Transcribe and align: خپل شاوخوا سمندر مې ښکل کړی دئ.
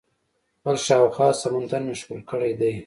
خپل 0.59 0.75
شاوخوا 0.85 1.29
سمندر 1.43 1.81
مې 1.85 1.93
ښکل 1.99 2.19
کړی 2.29 2.51
دئ. 2.59 2.75